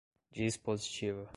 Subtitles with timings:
[0.33, 1.29] dispositiva